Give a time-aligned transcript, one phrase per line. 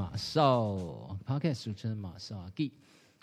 [0.00, 0.78] 马少
[1.26, 2.72] ，Podcast 主持人马少阿 G。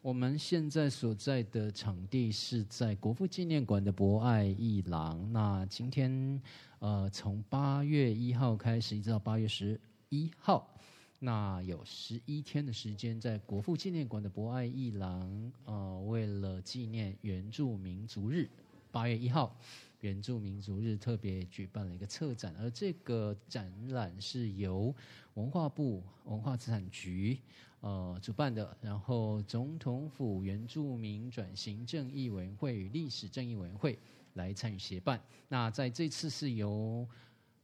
[0.03, 5.33] 我们现在所在的场地是在国父纪念馆的博爱艺廊。
[5.33, 6.39] 那今天
[6.77, 9.79] 呃，从八月一号开始，一直到八月十
[10.09, 10.69] 一号，
[11.17, 18.47] 那有十一天的时间，在国父纪念馆的博爱艺廊，呃，为了纪念原住民族日，
[18.91, 19.57] 八月一号。
[20.01, 24.93] 原住民族日特别举办了一个策展，而这个展览是由
[25.37, 27.39] 文化部文化资产局
[27.81, 33.99] 呃主办的，然后总统府原住民转型正义委员会与历史正义委员会
[34.33, 35.21] 来参与协办。
[35.47, 37.07] 那在这次是由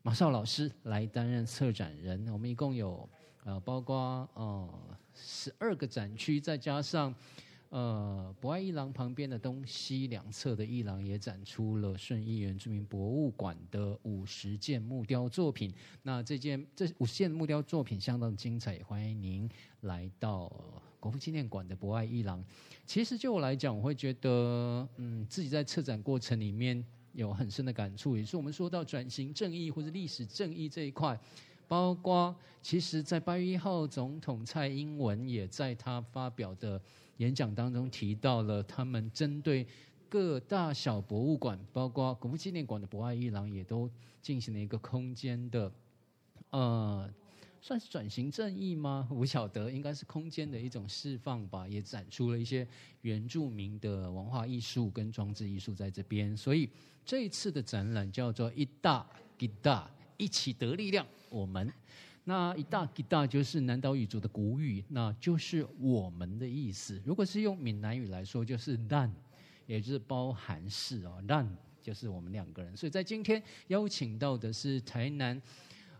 [0.03, 3.09] 马少老师来担任策展人，我们一共有
[3.43, 7.13] 呃包括呃十二个展区，再加上。
[7.73, 15.73] 呃，博爱一廊旁边的东西两侧的一廊也展出了顺义原住民博物馆的五十件木雕作品。
[16.03, 19.49] 那这件这五十件木雕作品相当精彩，也欢迎您
[19.81, 20.53] 来到
[20.99, 22.45] 国父纪念馆的博爱一廊。
[22.85, 31.19] 其实就我来讲，我会觉得，嗯，自己在策展过程里面有很深的感触，也是我们说到转型正义或者历史正义这一块。
[31.67, 36.79] 包括，其实，在八月一号，总统蔡英文也在他发表的
[37.23, 39.65] 演讲当中提到了，他们针对
[40.09, 43.89] 各大小博物馆，包括国父纪念馆的博爱一廊，也都
[44.21, 45.71] 进行了一个空间的，
[46.49, 47.09] 呃，
[47.61, 49.07] 算是转型正义吗？
[49.09, 52.67] 我晓得，应该是空间的一种释放吧，也展出了一些
[53.03, 56.35] 原住民的文化艺术跟装置艺术在这边。
[56.35, 56.69] 所以
[57.05, 59.07] 这一次的展览叫做“一大
[59.39, 59.89] 一大”。
[60.15, 61.73] 一起得力量，我们
[62.25, 67.01] 那一大一大就是南岛语族的古语，那就是我们的意思。
[67.03, 69.13] 如果是用闽南语来说，就是“烂”，
[69.67, 71.45] 也就是包含式哦，“烂”
[71.83, 72.77] 就是我们两个人。
[72.77, 75.41] 所以在今天邀请到的是台南，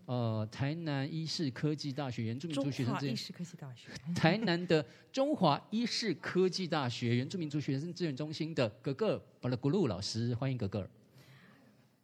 [0.06, 10.90] 呃，台南医事科技大学原住民族学生医事科技大学， 台南的中华医事科技大学原住民族学生资源中心的格格巴拉古鲁老师，欢迎格格。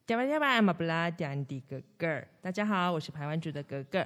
[0.09, 0.16] 大
[2.52, 4.03] 家好，我是台湾族的格格。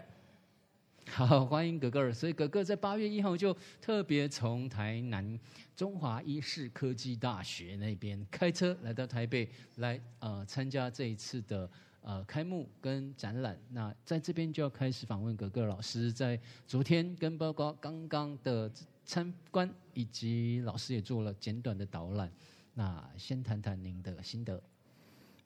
[1.08, 2.12] 好，欢迎格格。
[2.12, 5.40] 所以格格在八月一号就特别从台南
[5.78, 9.48] 中华医事科技大学那边开车来到台北，
[9.78, 11.70] 来呃参加这一次的
[12.02, 13.58] 呃开幕跟展览。
[13.70, 16.38] 那在这边就要开始访问格格老师，在
[16.68, 18.70] 昨天跟包括刚刚的
[19.06, 22.30] 参观，以及老师也做了简短的导览。
[22.74, 24.62] 那先谈谈您的心得。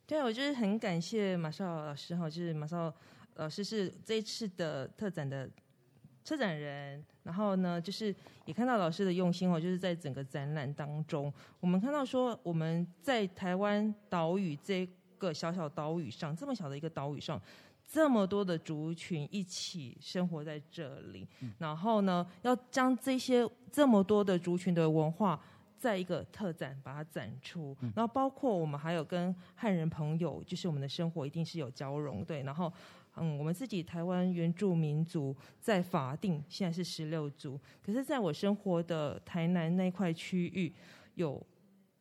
[0.08, 2.90] 对，我就是很感谢马少老师哈，就是马少
[3.34, 5.46] 老师是这一次的特展的
[6.24, 8.14] 策展人，然后呢，就是
[8.46, 11.30] 也看到老师的用心哦，就是在整个展览当中，
[11.60, 17.38] 我们看到说我们在台湾岛屿这个小小岛屿上，这么小的一个岛屿上，
[17.86, 25.38] 这么多的族群一起生活在这里，然后呢，要将这些这么多的族群的文化。
[25.78, 32.42] 在一个特展把它展出，然后包括我们还有跟汉人朋友，就是我们的生活一定是有交融，对。
[32.42, 32.72] 然后，
[33.16, 40.74] 嗯，我们自己台湾原住民族在法定现在是十六族，可是在我生活的台南那块区域
[41.14, 41.40] 有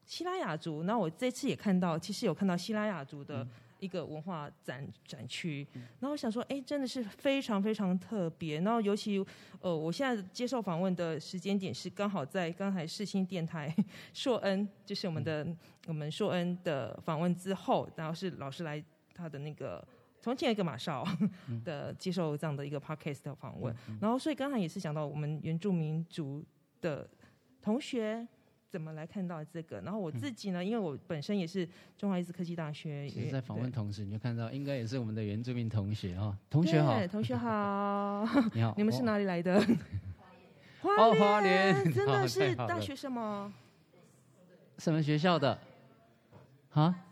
[0.06, 3.48] 希拉雅族，那我这次也看到，其实有看到希拉雅族的。
[3.80, 5.68] 一个文化展展区，
[6.00, 8.60] 然后我想说，哎，真的是非常非常特别。
[8.62, 9.24] 然后尤其，
[9.62, 13.74] 呃，我现在接受访问的时间点是刚好在刚才世新电台
[14.14, 15.48] 硕恩，就是我们的
[15.86, 18.84] 我们硕恩的访问之后，然后是老师来
[19.14, 19.86] 他的那个
[20.22, 21.08] 重庆一个马少
[21.64, 23.76] 的接受这样的一个 podcast 的访问。
[24.02, 26.44] 然后所以刚才也是讲到我们原住民族
[26.82, 27.10] 的
[27.62, 28.28] 同学。
[28.70, 29.80] 怎么来看到这个？
[29.82, 31.68] 然后我自己呢，因为我本身也是
[31.98, 33.08] 中华医师科技大学。
[33.10, 36.38] 其实，在访问同时，你就看到，应该也是我们的原住民同学哈。
[36.50, 39.60] 同学好，同学好， 你好， 你们是哪里来的？
[40.82, 43.54] 花莲，花莲，真的是大学生吗？
[44.78, 45.58] 什么学校的？
[46.72, 47.04] 啊？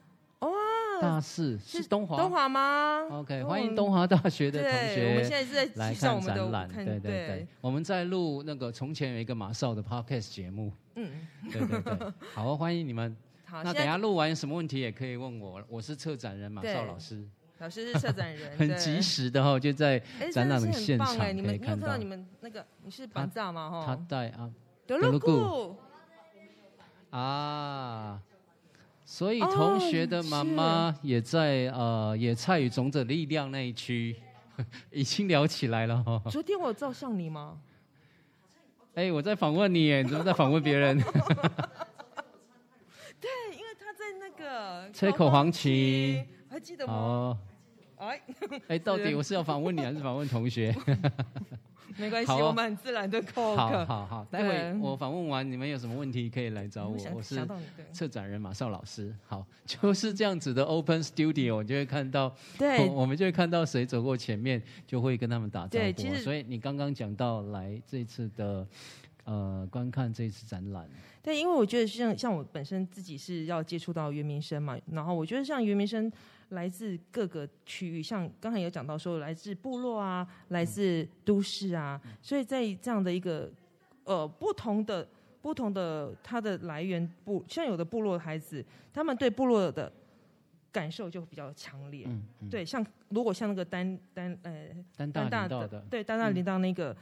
[1.01, 5.09] 大四是东华，东华吗？OK，欢迎东华大学的同学。
[5.09, 7.47] 我们现在是在来看展览，对对对。
[7.59, 10.71] 我们在录那个从前有一个马少的 Podcast 节目。
[10.95, 11.11] 嗯，
[11.51, 12.13] 对对对。
[12.33, 13.15] 好，欢迎你们。
[13.45, 17.23] 好，那等下录完有什么问题也可以问我，我是策展人马少老师。
[17.59, 19.97] 老师是策展人，很及时的哈，就在
[20.33, 23.69] 展览的现场你们看到你们那个你是班长吗？
[23.69, 24.51] 哈，他带啊，
[24.85, 25.77] 德鲁固
[27.11, 28.21] 啊。
[29.05, 34.15] 所以同学的妈妈也在呃，也参与种子力量那一区，
[34.89, 36.19] 已经聊起来了哈。
[36.31, 37.59] 昨天我有照相你吗？
[38.95, 40.97] 哎，我在访问你，你怎么在访问别人？
[43.19, 47.37] 对，因为他在那个吹口黄旗，还记得吗？
[47.97, 48.21] 哎，
[48.69, 50.73] 哎，到底我是要访问你还是访问同学？
[51.97, 53.85] 没关系，我们很自然的扣好客。
[53.85, 57.39] 好好，待会我访问完，你们有什么问题可以来找我，我是
[57.93, 59.13] 策展人马少老师。
[59.27, 66.15] 好， 就是这样子的 Open Studio，你就会看到，对我们就会看到谁走过前面，就会跟他们打招呼。
[66.15, 68.67] 所以你刚刚讲到来这次的
[69.23, 70.87] 呃观看这次展览，
[71.23, 76.11] 对，因为我觉得像像我本身自己是要接触到袁明生嘛，然后我觉得像袁明生
[76.49, 83.51] 来自各个区域，像刚才有讲到说来自部落啊，来自都市啊，所以在这样的一个
[84.03, 85.07] 呃不同的
[85.41, 88.63] 不同的它的来源部，像有的部落的孩子，
[88.93, 89.91] 他们对部落的
[90.71, 92.05] 感受就比较强烈。
[92.07, 92.49] 嗯，嗯。
[92.49, 95.67] 对，像如果像那个丹丹呃丹大的。
[95.89, 96.95] 对丹大领到那个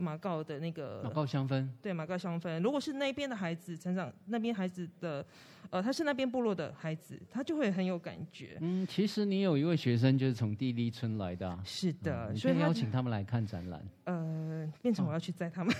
[0.00, 5.24] 马告的那个马告香氛，对马告香氛，如果是那边的孩子成长，那边孩子的，
[5.70, 8.56] 呃，他是那边部落的孩子，他就会很有感觉。
[8.60, 11.60] 嗯，其实你有一位学生就是从地利村来的、啊。
[11.64, 13.80] 是的，嗯所以邀请他们来看展览。
[14.04, 15.74] 呃，变成我要去载他们，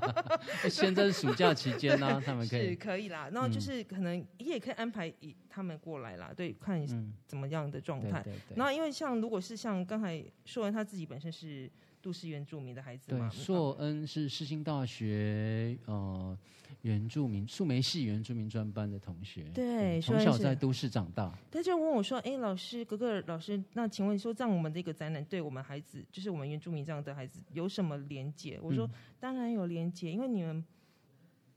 [0.70, 2.76] 现在是暑假期间呢、 他们可以是以。
[2.76, 3.28] 可以啦。
[3.32, 8.22] 然后就嗯是可能也可以安排以他们过来啦，对，看嗯，怎么样的状态。
[8.22, 8.56] 对对对。
[8.56, 11.70] 然后因为像如果是像刚才说完他自己本身是
[12.04, 16.38] 都市原住民的孩子对嘛，，硕恩是世新大学呃
[16.82, 30.62] 原住民树莓系原住民专班的同学，对从小在都市长大，他就问我说：“哎，老师，格格老师，那请问说，这样我们这个展览对我们孩子，就是我们原住民这样的孩子，有什么连结？”我说：“嗯当然有连结，因为你们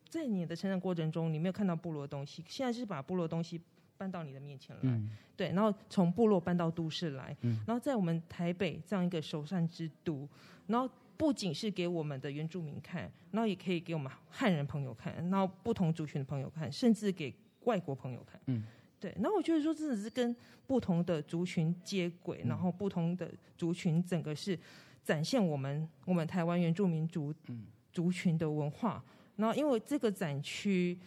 [0.08, 3.60] 在你的成长过程中，你没有看到部落的东西，现在是把部落的东西
[3.98, 10.28] 搬到你的面前来，嗯对，然后从部落搬到都市来，嗯然后在我们台北这样一个首善之都，
[10.68, 17.34] 然后不仅是给我们的原住民看，然后也可以给我们汉人朋友看，然后不同族群的朋友看，甚至给
[17.64, 18.40] 外国朋友看。
[18.46, 18.64] 嗯，
[19.00, 19.12] 对。
[19.20, 20.36] 然后我觉得说，真的是跟
[20.68, 24.58] 不同的族群接轨，嗯然后不同的族群整个是
[25.04, 29.04] 展现我们我们台湾原住民族嗯族群的文化。
[29.38, 30.98] 然后因为这个展区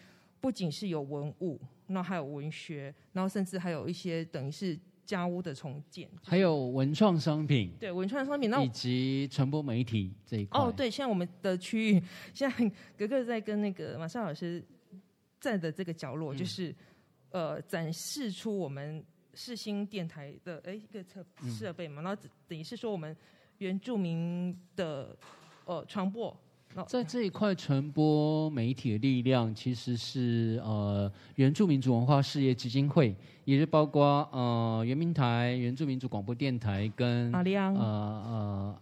[0.41, 8.49] 不仅是有文物，然后还有文学，然后甚至还有一些等于是家屋的重建，还有文创商品对文创商品。
[8.49, 10.61] 那以及传播媒体这一块。
[10.61, 12.03] 哦，，对，现在我们的区域，
[12.33, 14.65] 现在格格在跟那个马少老师
[15.41, 16.75] 站的这个角落，嗯就是
[17.31, 19.05] 呃展示出我们
[19.35, 23.15] 世新电台的哎一个设嗯设备嘛，然后等于是说我们
[23.59, 25.17] 原住民的
[25.65, 26.35] 呃传播。
[26.87, 33.14] 在这一块传播媒体的力量，其实是呃原住民族文化事业基金会，
[33.44, 37.75] 也是包括呃原民台、原住民族广播电台跟阿里昂。
[37.75, 38.81] 呃呃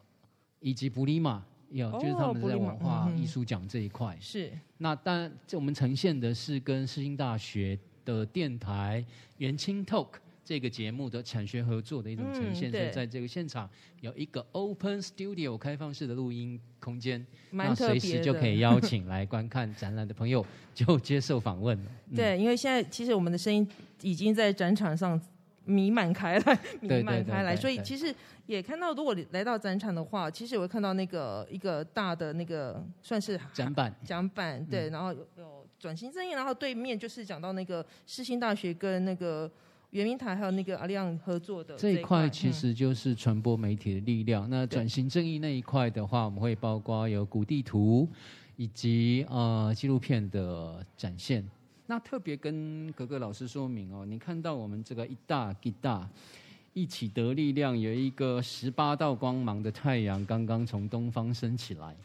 [0.60, 1.40] 以及布里玛，
[1.70, 4.16] 有、就是他们在文化艺术奖这一块。
[4.20, 4.50] 是。
[4.78, 9.04] 那当然，这我们呈现的是跟世新大学的电台
[9.36, 10.08] 元青 Talk
[10.48, 12.80] 这个节目的产学合作的一种呈现，嗯对。
[12.80, 13.68] 所以在这个现场
[14.00, 18.00] 有一个 Open Studio 开放式的录音空间，蛮那随。
[18.00, 20.42] 时就可以邀请来观看展览的朋友
[20.72, 21.90] 就接受访问了。
[22.08, 23.68] 嗯，对，因为现在其实我们的声音
[24.00, 25.20] 已经在展场上
[25.66, 28.14] 弥漫开来， 弥漫开来，所以其实
[28.46, 33.94] 也看到，如果你来到展场的话，其实我会看到那个一个大的那个算是展板。
[34.02, 34.66] 展板，嗯。
[34.70, 39.50] 对，然后有有转型正义，然后对面就是讲到那个世新大学跟那个
[39.90, 44.48] 圆明台还有那个阿里昂合作的一这一块其嗯实就是传播媒体的力量。
[44.50, 48.06] 那转型正义那一块的话，我们会包括有古地图
[48.56, 51.42] 以及呃纪录片的展现。
[51.86, 56.06] 那特别跟格格老师说明哦，你看到我们这个一大一大
[56.74, 61.96] 一起得力量，有一个十八道光芒的太阳刚刚从东方升起来。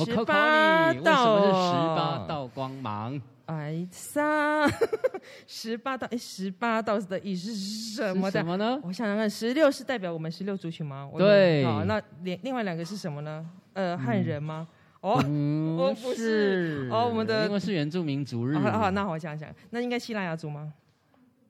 [0.00, 1.52] 我考考18你，为什么是十
[1.96, 3.20] 八道道光芒？
[3.46, 4.68] 哎三
[5.46, 8.44] 十八道，哎，十八道的意思是什么的什？
[8.46, 8.78] 么呢？
[8.82, 11.08] 我想想看，十六是代表我们十六族群吗？
[11.10, 13.48] 我对好，那另另外两个是什么呢？
[13.72, 14.68] 呃，汉人吗？
[15.00, 18.54] 哦，嗯哦不是哦我们的因为是原住民族日。
[18.58, 20.70] 好好，那我想想，那应该希腊雅族吗？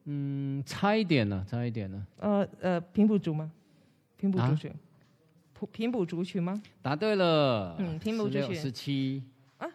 [0.05, 2.07] 嗯，差一点呢，差一点呢。
[2.19, 3.51] 呃呃，平埔族吗？
[4.17, 4.77] 平埔啊族群，普
[5.67, 6.61] 平埔族群吗？
[6.81, 7.75] 答对了。
[7.79, 9.23] 嗯平埔族群十七
[9.57, 9.67] 啊，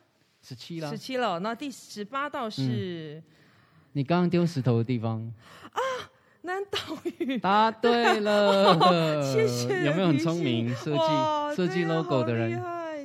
[0.43, 0.99] 十七了十。
[0.99, 3.23] 七了，那第十八道是
[3.93, 5.33] 你刚刚丢石头的地方，
[6.43, 6.79] 南岛
[7.19, 7.39] 语。
[7.39, 9.23] 答对了。
[9.33, 10.69] 谢谢有没有很聪明？
[10.75, 12.53] 设计设计 logo 的人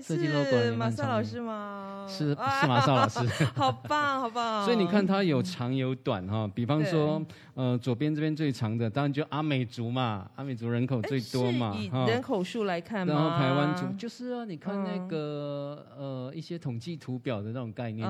[0.01, 1.78] 设计 logo 的人马赛老师吗？
[2.09, 3.19] 是啊是马少老师。
[3.55, 4.65] 好棒，好棒！
[4.65, 7.21] 所以你看它有长有短哈，比方说，
[7.53, 13.13] 呃，左边这边最长的，当然就阿美族嘛，阿美族人口最多嘛是以，人口数来看嘛？
[13.13, 18.07] 然后台湾族就是啊，你看那嗯个、呃一些统计图表的那种概念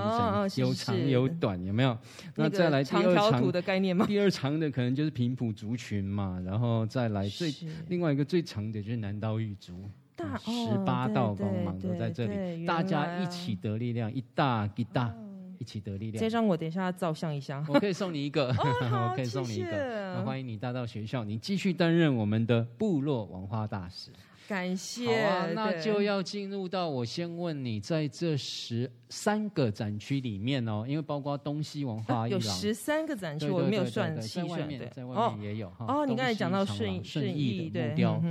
[0.56, 1.98] 有长有短，有没有？
[2.36, 4.06] 那那个再来第二长图，的概念吗？
[4.06, 7.54] 第二长的可能就是平埔族群嘛，然后再来最
[7.88, 9.90] 另外一个最长的就是南岛语族。
[10.20, 15.16] 大十八道光芒都在这里，大家一起得力量，一大一大，
[15.58, 16.20] 一起得力量。
[16.20, 20.22] 这张我等一下照相一下，我可以送你一个， 我可以送你一个。
[20.26, 24.12] 欢迎你带到学校，你继续担任我们的部落文化大使。
[24.50, 25.06] 感谢。
[25.06, 34.88] 好啊，那就要进入到我先问你，在这十三个展区里面哦，因为包括东西文化有十三个展区，我没有算细算的。
[34.88, 35.86] 在外面也有哈。
[35.88, 38.24] 哦，你刚才讲到顺顺义的木雕，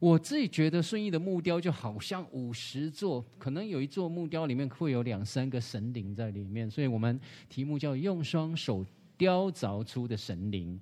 [0.00, 8.84] 我自己觉得顺义的木雕就好像五十座，可能有一座木雕里面会有两三个神灵在里面，所以我们题目叫用双手
[9.16, 10.80] 雕凿出的神灵。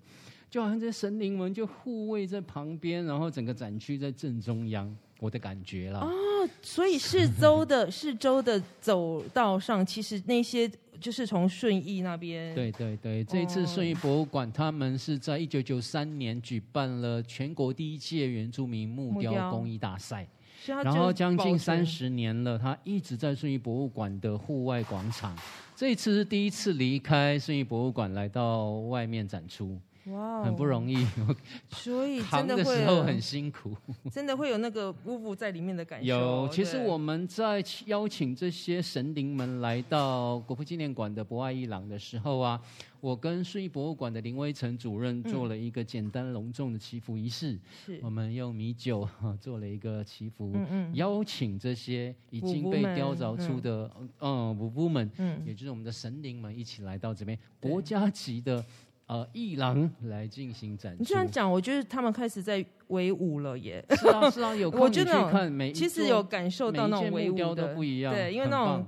[0.50, 6.00] 就好像这些神灵们就护卫在旁边，然后整个展区在正中央，我的感觉啦。
[6.00, 12.54] 哦，所以四周的四周的走道上，其实那些就是从顺义那边。
[12.54, 20.26] 对对对，这一次顺义博物馆，他们是在一九九三年举办了全国第一届原住民木雕工艺大赛，
[20.66, 25.36] 然后将近三十年了，他一直在顺义博物馆的户外广场。
[25.76, 29.78] 这一次是第一次离开顺义博物馆，来到外面展出。
[30.10, 31.06] 哇，很不容易，
[31.70, 33.76] 所以真的时候很辛苦，
[34.10, 36.08] 真的会有那个呜呜在里面的感觉。
[36.08, 42.60] 有，其实我们在邀请这些神灵们来到国父纪念馆的博爱一廊的时候啊，
[43.00, 47.58] 我跟顺义博物馆的林威成主任做了一个简单隆重的祈福仪式。
[47.84, 49.08] 是，我们用米酒
[49.40, 50.54] 做了一个祈福，
[50.94, 58.64] 邀请这些已经被雕凿出的嗯舞夫们，嗯，也就是我们的神灵们一起来到这边国家级的。
[59.08, 60.98] 呃，艺廊来进行展示。
[61.00, 63.82] 你这样讲，我觉得他们开始在围武了耶。
[63.96, 68.14] 是啊，是啊， 有空你去看，每其实有感受到那种的不一样。
[68.14, 68.86] 对，因为那种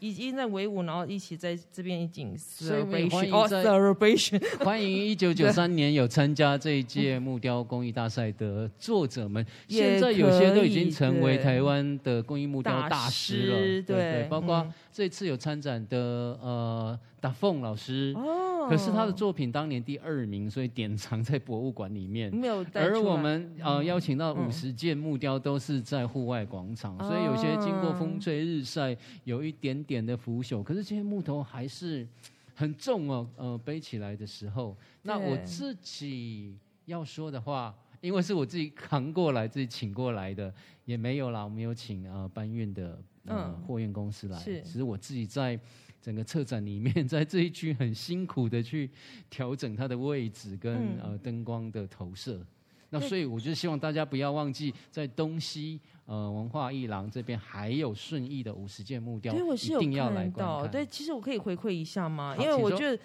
[0.00, 4.42] 已经在围舞，然后一起在这边一景 celebration。
[4.64, 13.56] 欢迎 一九九三年有参加这一届木雕工艺大赛的作者们，现在有些都已经成为台湾的工艺木雕大师了。
[13.56, 15.96] 对对，包括这次有参展的
[16.42, 18.14] 呃达凤老师。
[18.16, 18.36] 哦
[18.68, 22.32] 可是他的作品当年第二名，所以典藏在博物馆里面。
[22.32, 22.64] 没有。
[22.74, 30.62] 而我们呃邀请到五十件木雕都是在户外广场，所以有些经过风吹日晒，有一点点的腐朽。
[30.62, 32.06] 可是这些木头还是
[32.54, 34.76] 很重哦，呃，背起来的时候。
[35.02, 40.52] 那我自己要说的话，因为是我自己扛过来、自己请过来的，
[40.84, 41.42] 也没有啦。
[41.42, 45.58] 我们有请呃搬运的呃货运公司来，只是我自己在。
[46.00, 48.90] 整个策展里面， 在这一区很辛苦的去
[49.28, 52.44] 调整它的位置跟呃灯光的投射。
[52.90, 60.66] 那所以我就希望大家不要忘记，在东西呃文化艺廊这边还有顺义的五十件木雕，一定要来到。
[60.66, 62.34] 对，其实我可以回馈一下吗？
[62.38, 62.98] 因为我觉得。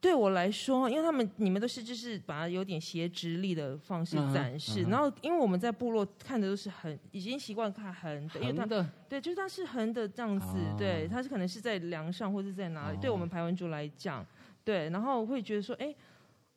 [0.00, 14.26] 对我来说，因为他们你们都是就是把它有点斜直立的方式展示，然后因为我们在部落看的都是横，已经习惯看横的，横的，对，就是它是横的这样子，对，它是可能是在梁上或者在哪里，对我们排文族来讲，
[14.64, 15.94] 对，然后会觉得说，哎。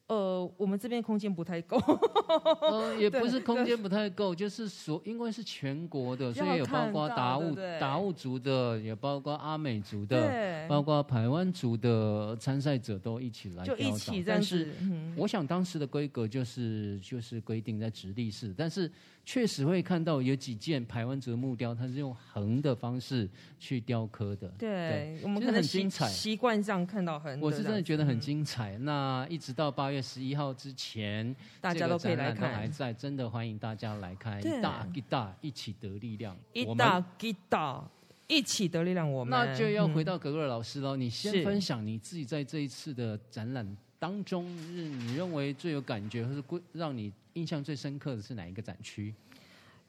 [0.07, 1.77] 呃，我们这边空间不太够。
[1.77, 13.63] 呃， 也不是空间不太够，就是所因为是全国的，所以有包括达悟达悟族的，也包括阿美族的，包括台湾族的参赛者都一起来。
[13.63, 14.73] 就一起但是，
[15.15, 18.91] 我想当时的规格就是就是规定在直立式，但是。
[19.25, 24.49] 确实会看到有几件台湾族木雕，它是用横的方式去雕刻的。
[24.59, 27.39] 对，我们可能很精彩，习惯上看到很。
[27.39, 28.77] 我是真的觉得很精彩。
[28.79, 34.39] 那一直到八月十一号之前，大家都可以来看，还在，真的欢迎大家来看。
[34.41, 37.89] 一大一大一起得力量，一大一大
[38.27, 39.09] 一起得力量。
[39.09, 40.97] 我们那就要回到格格尔老师喽。
[40.97, 43.65] 你先分享你自己在这一次的展览
[44.03, 47.09] 当中，是你认为最有感觉，或是归让你。
[47.35, 49.11] 印象最深刻的是哪一个展区？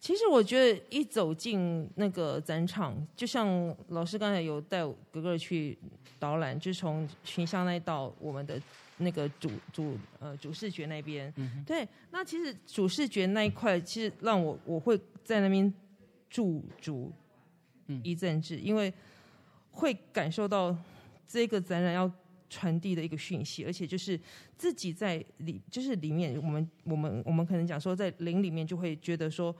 [0.00, 5.76] 其实我觉得一走进那个展场，就像老师刚才有带格格去
[6.18, 8.58] 导览，就从群像那到我们的
[8.96, 11.30] 那个主主呃主视觉那边。
[11.66, 15.70] 对，那其实主视觉那一块，其实让我我会在那边
[16.30, 17.12] 驻足
[18.02, 18.90] 一阵子，因为
[19.70, 20.74] 会感受到
[21.28, 22.10] 这个展览要。
[22.54, 24.18] 传递的一个讯息，而且就是
[24.56, 29.52] 自己在里，就是里面，我们我们我们可能讲说，在林里面就会觉得说，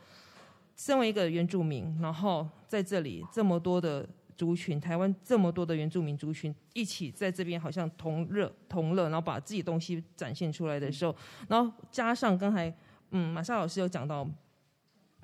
[0.77, 11.17] 身为一个原住民，然后在这里这么多的族群，台湾这么多的原住民族群一起在这边，好像同热同乐，然后把自己东西展现出来的时候，
[11.49, 12.73] 然后加上刚才
[13.11, 14.25] 嗯马莎老师有讲到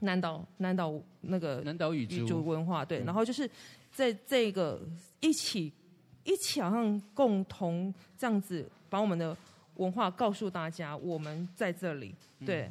[0.00, 3.48] 南岛南岛那个南岛语族文化，对，然后就是
[3.92, 4.82] 在这个
[5.20, 5.72] 一起。
[6.24, 9.36] 一起好像共同这样子把我们的
[9.76, 12.70] 文化告诉大家，我们在这里，对，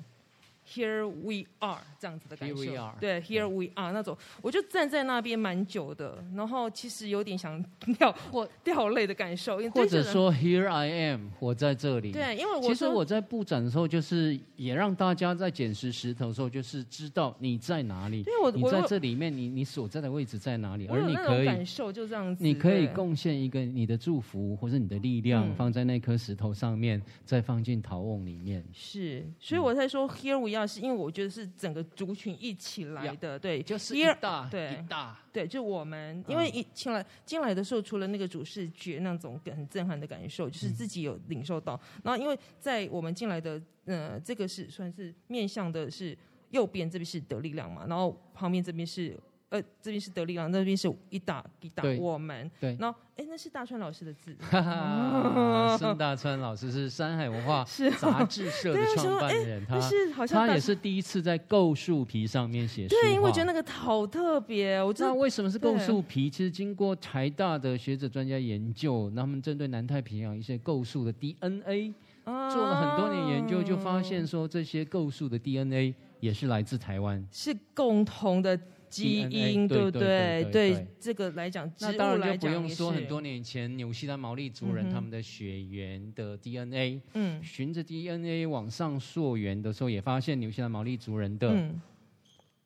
[0.71, 7.63] Here we are 这样子的感 Here 受 we are 对，Here we are 那种，我就站在那边蛮久的，然后其实有点想
[7.97, 12.11] 掉或 掉泪的感受，或者说 Here I am，我在这里。
[12.11, 18.21] 对，因为我其实我在布展的时候，就是也让大家在捡拾石头的时候，就是知道你在哪里。
[18.21, 28.63] 对我你在这里面，你你所在的位置在哪里，而你可以感受，就这样子，你可以贡献一个你的祝福或者你的力量，嗯放在那颗石头上面，再放进陶瓮里面。
[28.71, 34.73] 是，所以我才说 Here we are，是因为我觉得是整个族群一起来的，对，就是一大对。
[34.73, 41.79] 一大，对，就我们，因嗯为一进来进来的时候，除了那个主视觉那种很震撼的感受，嗯就是自己有领受到。
[42.03, 46.17] 然后，因为在我们进来的，呃，这个是算是面向的是
[46.51, 49.17] 右边这边是得力量嘛，然后旁边这边是
[49.49, 52.49] 呃这边是得力量，那边是一打一打我们。
[52.59, 54.35] 对然后哎，那是大川老师的字。
[54.39, 57.65] 哈哈，孙大川老师是山海文化
[57.99, 66.29] 杂志社的创办人，他是好像他也是第一次在构树皮上面写书对，因为我觉得那个好特别，我真的那为什么是构树皮？
[66.29, 77.25] 其实经过台大的学者专家研究，那他们针对南太平洋一些构树的 DNA 做了很多年研究，就发现啊说这些构树的 DNA 也是来自台湾。
[77.31, 78.57] 是共同的
[78.89, 80.43] 基因，不对不对？
[80.45, 87.43] 对对这个来讲，那当然就不用说很多年前纽西兰毛利族人嗯他们的血缘的 DNA，嗯。
[87.43, 91.81] 循着 DNA 往上溯源的时候，也发现纽西兰毛利族人的嗯。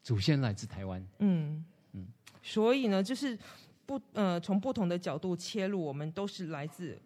[0.02, 1.00] 祖先来自台湾。
[1.20, 1.64] 嗯。
[1.94, 2.02] 嗯。
[2.02, 2.08] 嗯，
[2.42, 3.38] 所以呢，就是
[3.86, 6.98] 不呃从不同的角度切入，我们都是来自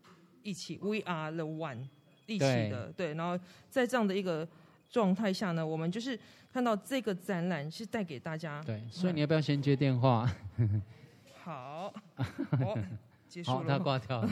[0.43, 1.87] 一起，We are the one，
[2.25, 3.13] 一起的对。
[3.15, 4.47] 然后在这样的一个
[4.89, 6.17] 状态下呢，我们就是
[6.51, 10.29] 看到这个展览是带给大家对，所以你要不要先接电话？
[11.43, 11.93] 好，
[12.59, 12.77] 哦，
[13.27, 13.77] 结束 好，他。
[13.79, 14.29] 挂掉了。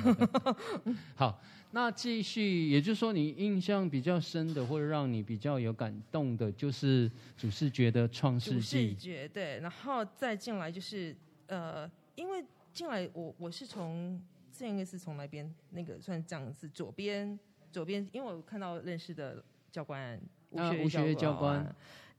[1.16, 1.42] 好，
[1.72, 8.96] 那继续，也就是说，你印象比较深的，或者让你比较有感动的，就是主视觉的《创世主视纪》。
[8.98, 11.16] 觉对，然后再进来就是
[11.48, 17.38] 呃，因为进来我我是从这应该是从那边那个算这样子左边
[17.72, 20.20] 左边，因为我看到认识的教官
[20.58, 21.66] 啊吴学教官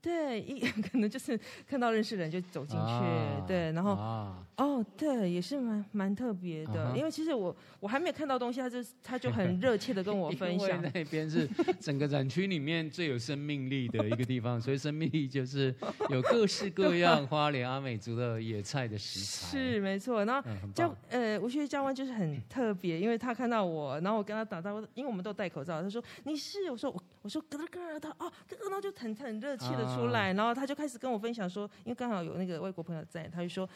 [0.07, 1.37] 对，一 可能就是
[1.69, 11.49] 看到认识的人就走进去，啊对，然后啊，哦，对，也是蛮蛮特别的，啊因为其实我我还没有看到东西，他就他就很热切的跟我 分享那边是
[11.81, 15.75] 整个展区里面最有生命力的一个地方，所以生命力就是
[16.09, 19.59] 有各式各 样花莲阿美族的野菜的食材。
[19.59, 20.49] 是没错，然后。
[20.73, 20.97] 教棒。
[21.11, 33.69] 呃，吴学教官就是很特别，因为他看到我，然后我跟他打招呼，因为我们都戴口罩，他说你是，我说我我说咯咯咯，他哦咯咯，然后就很很热切的出啊来，然后他就开始跟我分享说，因为刚好有那个外国朋友在，他就说。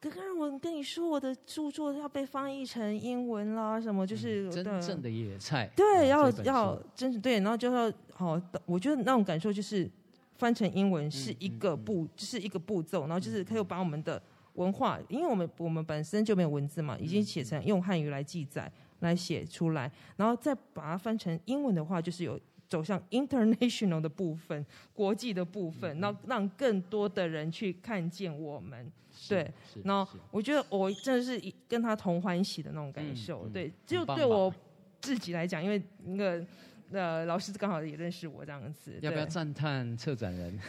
[0.00, 5.66] 哥哥，我跟你说，我的著作要被翻译成英文啦，什么就是、嗯真对正的野菜。
[5.74, 9.90] 对，嗯要要真是对，然后就要好，我觉得那种感受就是
[10.34, 14.22] 翻成英文是一个嗯步，就是一个步骤，然后就是可以把我们的
[14.56, 22.38] 文化，因为我们我们本身就没有文字嘛，已经写成用汉语来记载来写出来，然后再把它翻成英文的话，就是有。
[22.68, 28.90] 走向 international 的部分，国际的部分，然后让更多的人去看见我们。
[29.28, 34.52] 对，是然后我觉得我真的是一跟他同欢喜的那种感嗯受，嗯对，就对我
[35.00, 36.44] 自己来讲，因为那个
[36.92, 40.58] 呃老师刚好也认识我这样子，要不要对赞叹策展人？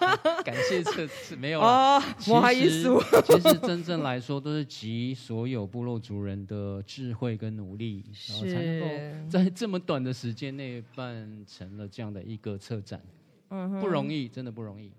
[0.44, 1.98] 感谢策是没有啦。
[1.98, 13.00] 哦，其不好意思，实其实真正来说，都是集所有部落族人的智慧跟努力，然后才能够，在这么短的时间内办成了这样的一个策展，
[13.48, 13.80] 嗯哼。
[13.80, 14.92] 不容易，真的不容易。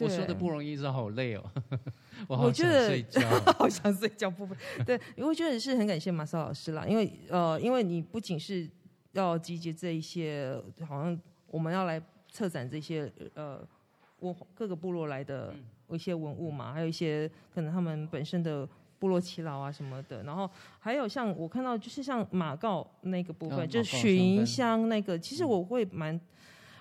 [0.00, 1.44] 我说的不容易是好累哦，
[2.26, 3.20] 我好想睡觉。
[3.56, 8.68] 好想睡觉部分，对，我觉得是很感谢马少老师啦，因为呃，因为你不仅是
[9.14, 12.00] 要集结这一些，好像我们要来
[12.30, 13.66] 策展这些呃
[14.20, 15.54] 我各个部落来的
[15.90, 26.18] 一些文物嘛，还有一些可能他们本身的部落耆老啊什么的，然后还有像我看到就是像马告那个部分，啊就是寻香香那个，其实我会蛮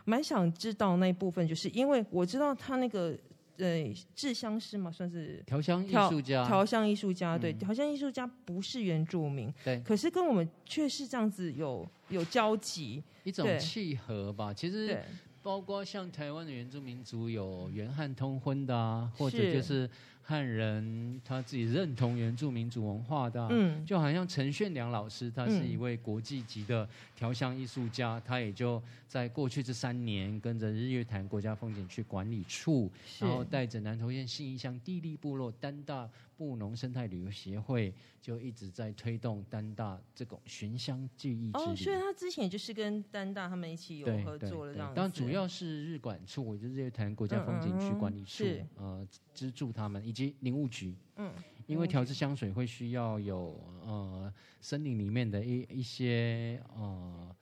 [0.06, 3.16] 蛮想知道那一部分，就是因为我知道他那个
[3.58, 7.58] 呃制香师嘛，算是调香艺调术家，调香艺术家，对，嗯。
[7.58, 9.80] 调香艺术家不是原住民，对。
[9.82, 14.54] 可是跟我们却是这样子有有交集，一种契合吧。
[14.54, 14.98] 其实，
[15.42, 19.90] 包括像台湾的原住民族有原汉通婚的啊，或者就是。
[20.26, 23.86] 汉人他自己认同原住民族文化的啊、嗯。
[23.86, 25.70] 就好像陈炫良老师，他是嗯。
[25.70, 41.76] 一位国际级的调香艺术家，他也就在过去这三年跟着日月潭国家风景区管理处，然后带着南投县信义乡地利部落丹大布农生态旅游协会，就一直在推动丹大这种寻香记忆之哦，旅。
[41.76, 44.94] 所以他之前就是跟丹大他们一起有合作了这样子。
[44.94, 48.44] 对当然主要是日管处，就是日月潭国家风景区管理处，
[48.76, 51.34] 呃，资助他们，以及林务局，嗯，
[51.68, 57.36] 因为调制香水会需要有呃森林里面的一一些呃，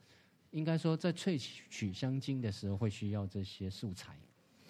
[0.51, 4.17] 应该说在萃取香精的时候会需要这些素材，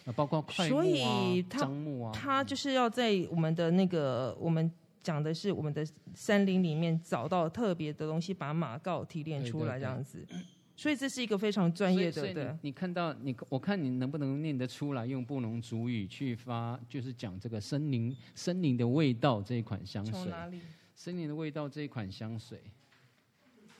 [0.05, 4.71] 啊，包括快木所啊以、它樟木啊，他就是要在我们的那个我们。
[5.03, 5.83] 讲的是我们的
[6.13, 10.27] 山林里面找到特别的东西，把马告提炼出来对对对这样子，
[10.75, 20.13] 所以这是一个非常专业的，对你你看到你，我看你能不能念得出来，用布农族语去发，就是讲这个森林森林的味道这一款香水。
[20.13, 20.61] 从哪里？
[20.93, 22.61] 森林的味道这一款香水，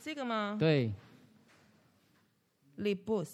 [0.02, 0.92] 这个吗对
[2.80, 3.34] ，？Libus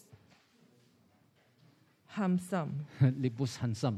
[2.18, 3.96] Hamsam，libus Hamsam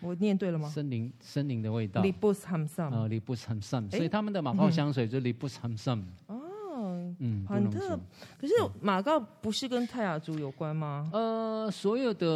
[0.00, 2.00] 我念对了吗森林森林的味道。
[2.02, 6.37] ？Libus Hamsam，啊，libus Hamsam 所以他们的马泡香水就是 libus Hamsam 哦，
[7.18, 7.98] 嗯，很特。
[8.40, 11.08] 可是马告不是跟泰雅族有关吗？
[11.12, 12.26] 呃，所有的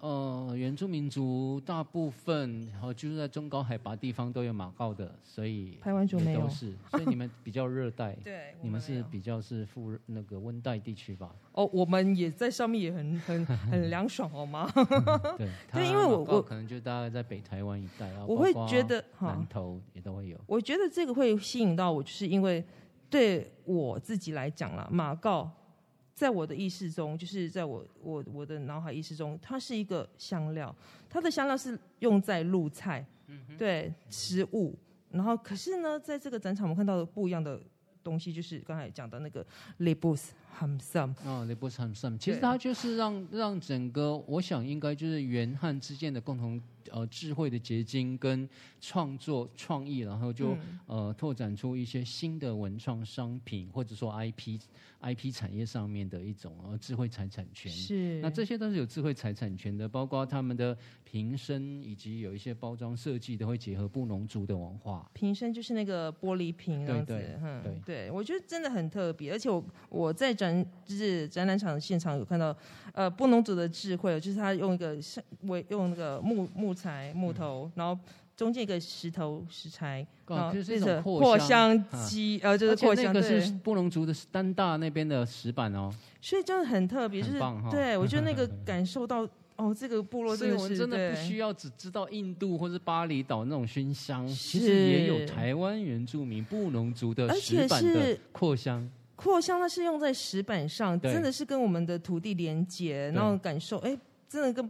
[0.00, 11.34] 呃原住民族大部分，然后就是在中高海拔地方都有马告的，所以台湾就没有都是，所以你们比较热带， 对你们是比较是副那个温带地区吧？
[11.52, 14.70] 哦，我们也在上面也很 很很凉爽，好吗？
[15.38, 20.38] 对，对因为我我可能就大概在北台湾一带啊，我会觉得哈南投也都会有。
[20.46, 22.64] 我觉得这个会吸引到我，就是因为
[23.10, 25.50] 对我自己来讲啦，马告
[26.14, 30.74] 在我的意识中，就是在我我我的脑海意识中，它是一个香料，
[31.08, 33.04] 它的香料是用在露菜，
[33.58, 34.76] 对食物。
[35.10, 37.60] 然后，可是呢，在这个展场我们看到的不一样的
[38.02, 39.46] 东西，就是刚才讲的那个
[39.78, 48.48] libus hamsam，哦 l i b u s h a m s a m 其实对它就是让让整个，我想应该就是元汉之间的共同呃智慧的结晶跟
[48.80, 50.80] 创作创意，然后就、嗯。
[50.86, 54.60] 呃拓展出一些新的文创商品，或者说 IP
[55.00, 57.72] IP 产业上面的一种呃智慧财产权。
[57.72, 58.20] 是。
[58.20, 65.08] 那这些都是有智慧财产权的，包括他们的瓶身以及有一些包装设计都会结合布农族的文化。
[65.14, 67.80] 瓶身就是那个玻璃瓶对对嗯，对。
[67.86, 72.56] 对，我觉得真的很特别，而且我我在展就是展览场现场有看到，
[72.92, 77.98] 呃，布农族的智慧，就是他用一个像为用那个木木材木头，然后
[78.36, 81.48] 中间一个石头石材，哦然后就是一种扩扩香
[81.90, 98.90] 香机，呃，就是扩香，那个是对，布农族的丹大那边的石板哦，所以真的很特别，就是对我觉得那个 感受到，哦，这个部落所以真的是我真的不需要只知道印度或是巴厘岛那种熏香，其实也有台湾原住民布农族的石板的是扩香。
[99.16, 101.12] 扩香它是用在石板上，对。
[101.12, 103.96] 真的是跟我们的土地连接，然后感受，哎，
[104.28, 104.68] 真的跟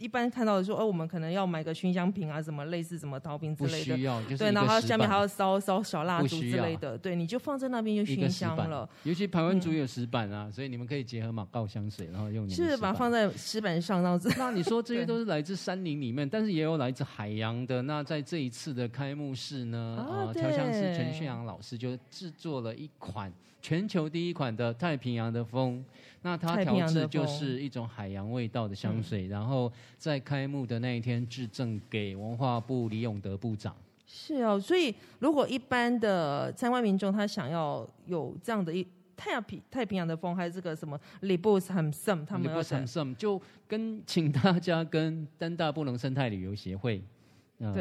[0.00, 3.96] 一般看到的说，哦，我们可能要买个熏香瓶啊，什么类似什么陶瓶之不类的。
[3.96, 6.56] 需，要，就是对，然后下面还要烧烧小蜡烛不需要。
[6.56, 17.80] 之类的，对，你就放在那边就一个熏香了，，尤其台湾族有石板啊，所以你们可以结合马告香水，然后用你们的是石把它放在石板上，然后这那你说这些对都是来自山林里面，但是也有来自海洋的。
[17.82, 23.32] 那在这一次的开幕式呢，啊呃，调香师陈炫阳老师就制作了一款
[23.64, 25.82] 全球第一款的太平洋的风。
[26.20, 33.74] 那它调制就是一种海洋味道的香水，然后在开幕的那一天致赠给文化部李永德部长。
[34.06, 47.02] 是哦，所以如果一般的参观民众他想要有这样的一太平太平洋的风，还是这个什么 Libus h a m s a m 他们要不在 s o 就跟请大家跟丹大布农生态旅游协会。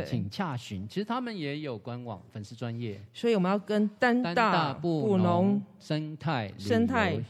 [0.06, 0.88] 请洽询。
[0.88, 3.00] 其实他们也有官网、粉丝专业。
[3.14, 7.22] 所以我们要跟丹丹大大布布农农生态旅生态游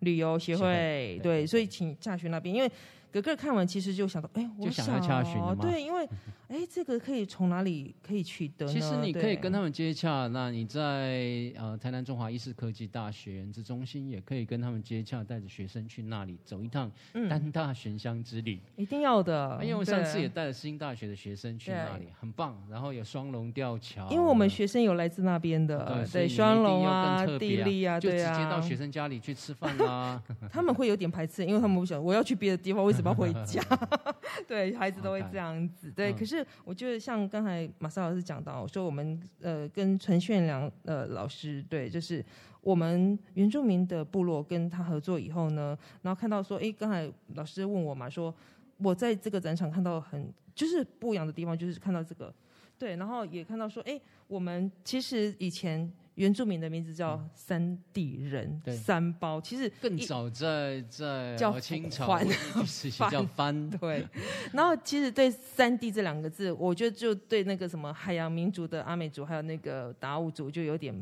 [0.00, 2.70] 旅游协协会会，对对，所以请洽询那边，因为
[3.12, 6.08] 格格看完其实就想到，哎，我就想要洽询对，因为
[6.52, 8.72] 哎，这个可以从哪里可以取得呢？
[8.72, 18.60] 其实你可以跟他们接洽，那你在呃台南中华医事科技大学研制中心也可以跟他们接洽，带着学生去那里走一趟嗯丹大寻香之旅。
[18.76, 22.62] 一定要的，因为我上次也带了世新大学的学生去那里，很棒。
[22.70, 30.22] 然后有双龙吊桥，因为我们学生有来自那边的，对对，双龙啊、地利啊，就直接到学生家里去吃饭啦。
[30.52, 33.62] 他们会有点排斥，因为他们会想我要去别的地方，为什么要回家？
[34.46, 35.90] 对孩子都会这样子。
[35.92, 42.24] 对，嗯可是我觉得像刚才马萨老师讲到，说我们呃跟陈炫良呃老师，对，就是
[42.60, 48.34] 我们原住民的部落跟他合作以后呢，然后看到说，哎，刚才老师问我嘛，说
[48.78, 52.32] 我在这个展场看到很就是不一样的地方，就是看到这个。
[52.78, 62.28] 对，然后也看到说，哎，我们其实以前原住民的名字叫三地人，嗯三包，其实更早在在叫呃清朝番
[62.66, 64.06] 时期叫番，对，
[64.52, 70.94] 然后其实对“三地”这两个字，我觉得就对那个什么海洋民族的阿美族，还有那个达悟族就有点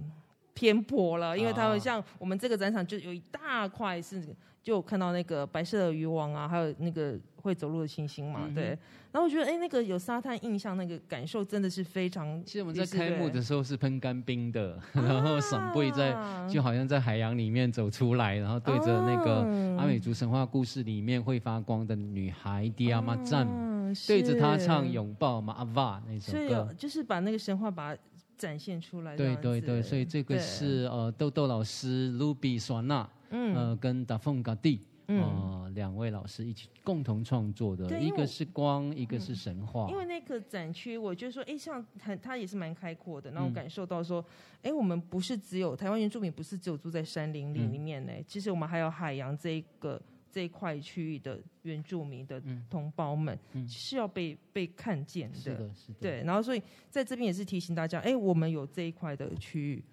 [0.61, 4.23] 偏颇了，因为他啊们像我们这个展场就有一大块是，
[4.62, 8.79] 就有看到那个白色的渔网啊，还有那个会走路的星星嘛，嗯对。
[9.11, 12.44] 然后我觉得，哎，那个有沙滩印象，那个感受真的是非常。
[12.44, 26.73] 其实我们在开幕的时候是喷干冰的，然后伞贝在啊就好像在海洋里面走出来，然后对着那个哦阿美族神话故事里面会发光的女孩迪亚玛赞，嗯对着她唱《拥抱马阿瓦》那首歌。
[26.79, 28.01] 就是把那个神话把它
[28.40, 29.16] 展现出来。
[29.16, 35.20] 这对对对，所以这个是呃豆豆老师、Ruby 索纳，嗯呃跟达凤嘎蒂，嗯。
[35.22, 39.88] 呃两位老师一起共同创作的，一个是光，一个是神话。
[39.88, 44.22] 因为那个展区，我觉得说，哎，像很它也是蛮开阔的，然后嗯感受到说，
[44.62, 52.64] 哎、我们不是只有台湾原住民，不是只有住在山林里嗯里面呢，其实我们还有海洋这一个这一块区域的原住民的嗯。
[52.71, 53.69] 同胞们，嗯。
[53.69, 59.85] 是要被被看见是的，是的，对，然后所以在这边也是提醒大家，哎，我们有这一块的区域，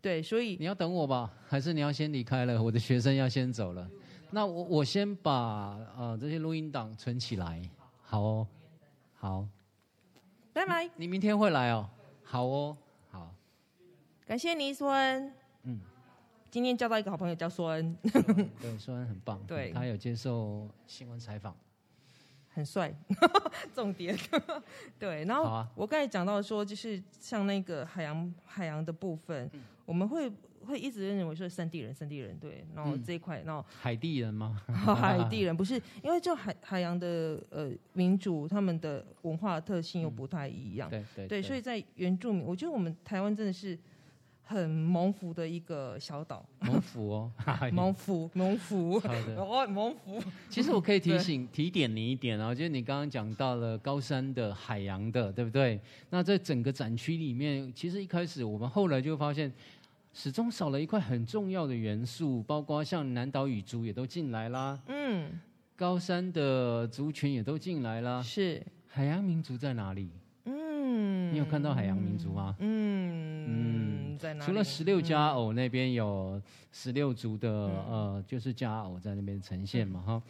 [0.00, 2.62] 对，所以你要等我吧，还是你要先离开了？
[2.62, 3.90] 我的学生要先走了。
[4.30, 7.60] 那我我先把呃这些录音档存起来，
[8.02, 8.46] 好哦，
[9.14, 9.46] 好，
[10.54, 11.88] 拜拜，你明天会来哦，
[12.22, 12.76] 好哦，
[13.10, 13.34] 好，
[14.24, 15.30] 感谢倪孙，
[15.64, 15.78] 嗯，
[16.52, 17.96] 今天交到一个好朋友叫孙，
[18.60, 19.72] 对，虽然很棒，对。
[19.72, 21.56] 他有接受新闻采访，
[22.50, 22.94] 很帅，
[23.74, 24.14] 重点。
[25.00, 25.66] 对，然后啊。
[25.74, 29.62] 我刚才讲到说，就是像那个海洋海洋的部分，嗯。
[29.86, 30.30] 我们会
[30.66, 33.02] 会一直认为说三地人，三地人对，然后嗯。
[33.02, 34.60] 这一块，然后海地人吗？
[34.68, 35.80] 海地人不是。
[36.02, 43.78] 因为就海海洋的呃民族，他们的文化特性又不太一样，对对对，所以在原住民，我觉得我们台湾真的是
[44.52, 47.32] 很蒙福的一个小岛， 蒙福哦，
[47.72, 49.36] 蒙福蒙福，好的。
[49.40, 55.80] 哦蒙福，其实我可以提醒提点你一点啊，就是你刚刚讲到了高山的、海洋的，对不对？
[56.10, 59.50] 那在整个展区里面，其实一开始我们后来就发现，
[60.12, 65.40] 始终少了一块很重要的元素，包括像南岛语族也都进来啦，嗯，
[65.74, 70.10] 高山的族群也都进来啦，是，海洋民族在哪里？
[70.44, 72.54] 嗯，你有看到海洋民族吗？
[72.58, 74.44] 嗯嗯，在哪？
[74.44, 76.40] 除了十六家偶那边有
[76.72, 80.22] 十六族的、嗯呃，就是家偶在那边呈现嘛哈。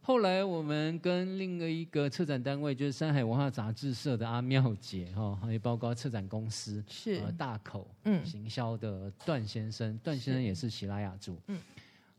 [0.00, 11.38] 后来我们跟另一个策展单位，就是山海文化杂志社的阿妙姐哈，还有包括策展公司是呃大口嗯行销的段先生，段先生也是喜拉雅族。
[11.48, 11.58] 嗯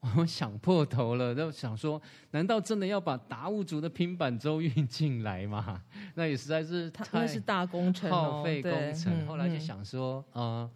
[0.01, 5.83] 我们想破头了，都想说，难道真的要把达悟族的拼板舟运进来吗？
[6.15, 9.12] 那也实在是它太那是大工程哦，耗费工程。
[9.13, 10.71] 嗯后来就嗯想说，呃，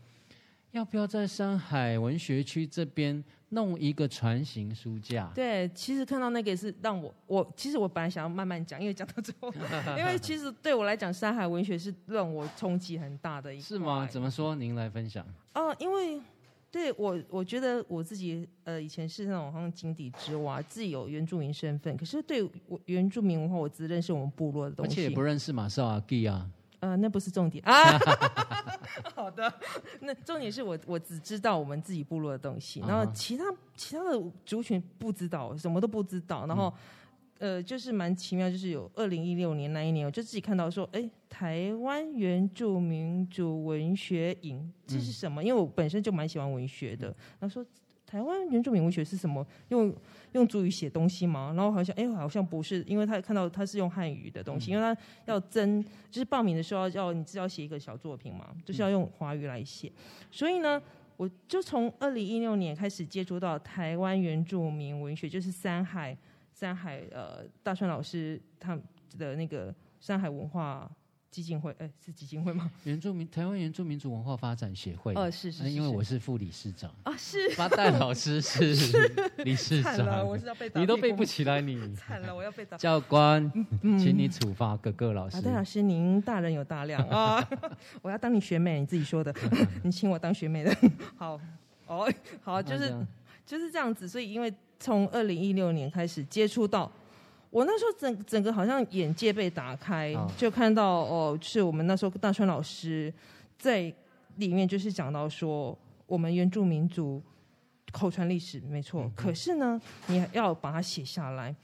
[0.74, 5.32] 要不要在山海文学区这边弄一个船型书架？
[5.36, 9.54] 对，其实看到那个也是让我，我其实我本来想要慢慢讲，因为讲到最后，
[9.98, 14.08] 因为其实对我来讲，山海文学是让我冲击很大的一是吗？
[14.08, 14.56] 怎么说？
[14.56, 15.24] 您来分享。
[15.54, 16.20] 哦，因为
[16.72, 26.50] 对我，我觉得我自己呃以前是那种好像井底之蛙，自己有原住民身份，可是对我原住民文化，我只认识我们部落的而东西，而且也不认识马绍阿基啊。
[26.84, 27.98] 呃，那不是重点啊。
[29.16, 29.52] 好的，
[30.02, 36.68] 那重点是我我只知道我们自己部落的东西，然后其他其他的族群不知道，什么都不知道，然后。
[36.68, 36.74] 嗯
[37.40, 45.44] 呃，就是蛮奇妙，就是有二零一六年那一年，我就自己看到说，哎，台湾原住民族文学营这是什么？
[45.44, 47.08] 因为我本身就蛮喜欢文学的，
[47.40, 47.66] 然后说
[48.14, 49.44] 台湾原住民文学是什么？
[49.70, 49.92] 用
[50.34, 51.52] 用主语写东西吗？
[51.58, 54.96] 然后好像哎，好像不是，因为他看到他是用汉语的东西，因为他
[55.26, 59.92] 要征，就是报名的时候要你知道写一个小作品嘛，就是要用华语来写，
[60.30, 60.80] 所以呢。
[61.16, 66.18] 我就从二零一六年开始接触到台湾原住民文学，就是山海
[66.52, 68.76] 山海呃大川老师他
[69.20, 70.92] 的那个山海文化
[71.34, 72.70] 基金会，哎是基金会吗？
[72.84, 75.16] 原住民台湾原住民族文化发展协会。
[75.16, 78.72] 哦是是呃因为我是副理事长，啊是八代老师是
[79.44, 82.78] 理事，长我，是要被打你都背不起来，你惨了，我要被打。
[82.78, 85.42] 教官，嗯请你处罚哥哥老师啊，。
[85.42, 87.44] 戴老师，您大人有大量啊！
[88.04, 89.34] 我要当你学妹，你自己说的，
[89.84, 90.78] 你请我当学妹的。
[91.18, 91.40] 好，
[91.88, 92.08] 哦，
[92.44, 92.94] 好，就是
[93.44, 94.08] 就是这样子。
[94.08, 96.92] 所以，因为从二零一六年开始接触到，
[97.54, 103.14] 我那时候整整个好像眼界被打开，哦就看到哦，是我们那时候大川老师
[103.60, 103.94] 在
[104.38, 107.22] 里面就是讲到说，我们原住民族
[107.94, 111.56] 口传历史没错，可是呢，你要把它写下来。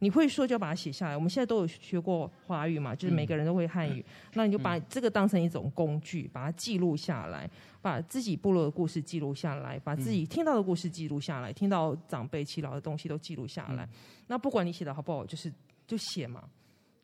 [0.00, 1.16] 你会说就要把它写下来。
[1.16, 7.48] 我们现在都有学过华语嘛，就是每个人都会汉语，那你就把这个当成一种工具，把它记录下来，
[7.80, 13.88] 把自己部落的故事记录下来，把自己听到的故事记录下来，听到长辈祈祷的东西都记录下来。
[14.26, 15.50] 那不管你写的好不好，就是
[15.86, 16.44] 就写嘛，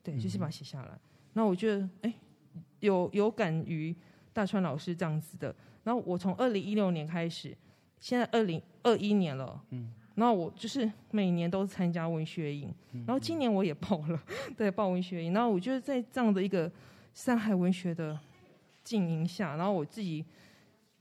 [0.03, 0.99] 对，就是把它写下来。
[1.33, 2.13] 那我觉得，哎，
[2.81, 3.95] 有有感于
[4.33, 5.55] 大川老师这样子的。
[5.83, 7.57] 然后我从二零一六年开始，
[8.03, 12.69] 现在二零二一年了，嗯，然后我就是每年都参加文学营，
[13.07, 14.21] 然后今年我也报了，
[14.57, 15.33] 对，报文学营。
[15.33, 16.69] 然后我觉得在这样的一个
[17.13, 18.19] 上海文学的
[18.83, 20.25] 经营下，然后我自己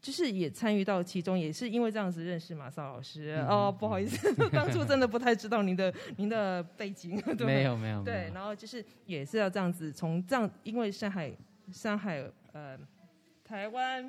[0.01, 3.45] 就是也参与到其中，也是因为这样子认识马少老师。
[3.49, 7.45] 哦，不好意思， 当初真的不太知道您的您的背景， 对。
[7.45, 11.33] 没有没有，对，然后就是也是要这样子从这样，因为上海
[11.73, 12.79] 上海呃
[13.43, 14.09] 台湾。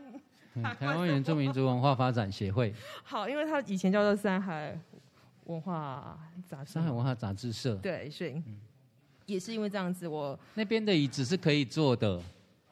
[0.79, 2.73] 台湾原住民族文化发展协会。
[3.03, 4.77] 好，因为它以前叫做山海
[5.45, 7.75] 文化杂志山海文化杂志社。
[7.77, 8.41] 对，所以
[9.25, 12.21] 也是因为这样子，我那边的椅子是可以坐的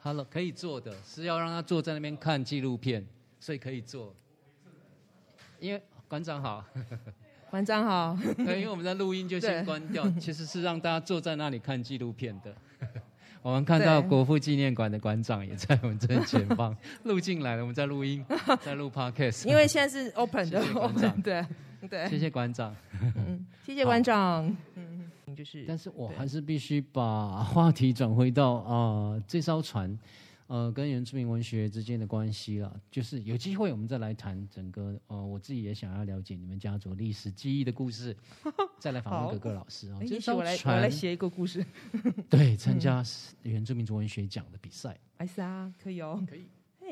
[0.01, 3.05] ，Hello，可以坐的，是要让他坐在那边看纪录片，
[3.39, 4.13] 所以可以坐。
[5.59, 6.63] 因为馆长好，
[7.49, 8.17] 馆长好。
[8.37, 12.55] 对，因为我们在录音就先关掉，其实是让大家坐在那里看纪录片的。
[13.43, 16.75] 我们看到国父纪念馆的馆长也在我们正前方。
[17.03, 18.23] 录进来了，我们在录音，
[18.61, 19.47] 在录 podcast。
[19.47, 21.21] 因为现在是 open 的，馆长。
[21.21, 21.45] 对
[21.89, 22.75] 对，谢谢馆长，
[23.15, 29.97] 嗯，谢谢馆长，嗯，就是，但是我还是必须把话题转回到啊这艘船。
[30.51, 38.13] 呃，跟原住民文学之间的关系了，就是有机会我们再来谈整个呃，我自己也想要了解你们家族历史记忆的故事，
[38.77, 39.99] 再来访问格格老师啊。
[40.05, 41.65] 这艘船，我来写一个故事。
[42.29, 43.01] 对，参加
[43.43, 44.99] 原住民族文学奖的比赛。
[45.15, 46.43] 还是啊，可以哦，可以。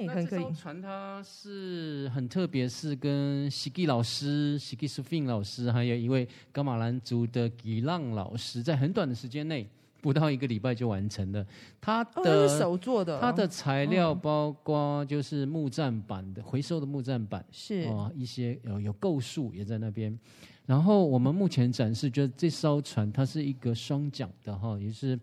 [0.05, 0.25] 那，可以。
[0.25, 9.67] 这艘船它是很特别，是跟西基老师、西基苏菲老师，还有一位噶玛兰族的吉浪老师，在很短的时间内。
[10.01, 11.45] 不到一个礼拜就完成了，
[11.81, 17.81] 它的手做的，它的材料包括就是木栈板的回收的木栈板，是。
[17.89, 20.17] 啊，一些有有构树也在那边。
[20.65, 25.19] 然后我们目前展示，就是这艘船它是一个双桨的哈，也是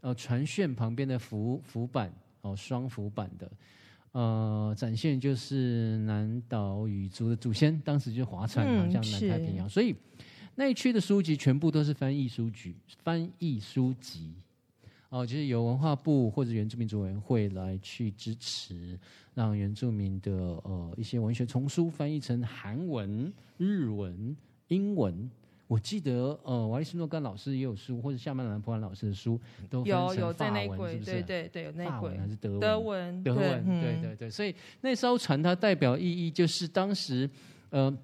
[0.00, 3.50] 呃船舷旁边的浮浮板哦，双浮板的，
[4.12, 9.94] 呃，展现就是南岛语族的祖先当时就划船航向南太平洋，所以。
[10.58, 14.32] 那一区的书籍全部都是翻译书籍，翻译书籍，
[15.10, 18.98] 哦，就是由文化部或者原住民族委员会来去支持，
[19.34, 24.34] 让原住民的呃一些文学丛书翻译成韩文、日文、
[24.68, 25.30] 英文。
[25.68, 29.38] 我记得呃，瓦利斯诺甘老师也有书，或者夏曼兰普兰老师的书
[29.68, 31.10] 都有有在那轨，是不是？
[31.10, 32.60] 对对对，有那轨还是德文？
[32.60, 34.30] 德文，德文，对对对。
[34.30, 37.28] 所以那艘船它代表意义就是当时
[37.68, 37.94] 呃。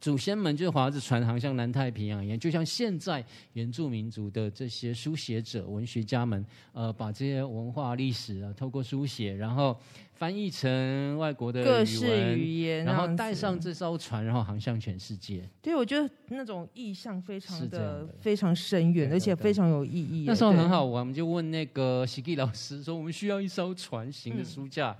[0.00, 3.24] 祖先们就划着船航向南太平洋一样，就像现在
[3.54, 9.74] 原住民族的这些书写者、文学家们，呃，把这些文化历史啊，透过书写，然后
[10.12, 15.42] 翻译成外国的各式语言，然后带上这艘船，然后航向全世界。
[15.62, 20.24] 对，我觉得那种意象非常的非常深远，而且非常有意义。
[20.26, 24.94] 那时候很好玩，我们就问那个西基老师说：“我们需要一艘船型的书架。”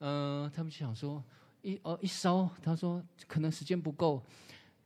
[0.00, 1.22] 嗯，他们就想说。
[1.66, 4.22] 一哦一烧，他说可能时间不够，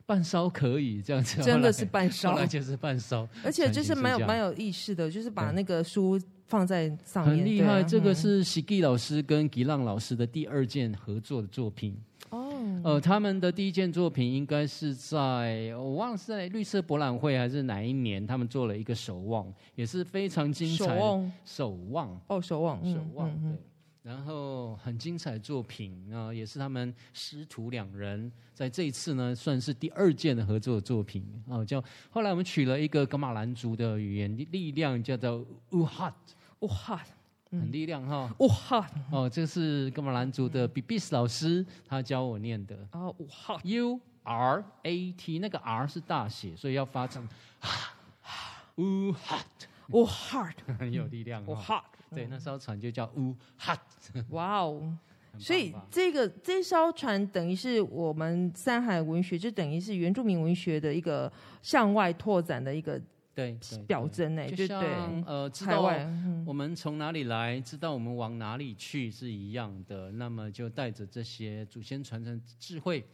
[0.07, 1.43] 半烧可以这样子。
[1.43, 3.29] 真的是半烧，那就是半烧。
[3.45, 7.37] 而且就是蛮有蛮有意识的，就是把那个书放在上面。
[7.37, 11.95] 很厉害，这个是喜吉老师跟吉浪老师的第二件合作的作品。
[12.31, 20.87] 哦，呃，他们的第一件作品应该是在我忘了是在绿色博览会还是哪一年，他们做了一个守望，也是非常精彩。
[20.87, 23.59] 守望，守望，哦，守望，守望，对。
[24.03, 36.11] 然后很精彩作品啊，也是他们师徒两人在这一次呢，算是第二件的合作作品啊，叫后来我们取了一个格玛兰族的语言力量，叫做乌哈
[36.61, 37.05] 乌哈，
[37.51, 38.35] 很力量哈。
[38.39, 42.77] 乌哈哦，这是格玛兰族的 B B S 老师他教我念的。
[42.93, 47.29] 啊乌哈 U R A T 那个 R 是大写，所以要发成
[48.77, 49.45] 乌哈
[49.91, 51.85] 乌哈很有力量乌哈。
[52.15, 53.77] 对，那艘船就叫乌哈。
[54.31, 54.97] 哇哦！
[55.39, 63.01] 所以这个这艘船等于是我们山海文学，就等于是原住民文学的一个向外拓展的一个
[63.33, 63.57] 对
[63.87, 64.51] 表征呢。
[64.51, 64.83] 就像
[65.25, 65.89] 呃，知道
[66.45, 70.11] 我们从哪里来，知道我们往哪里去是一样的。
[70.11, 73.07] 那么就带着这些祖先传承智慧，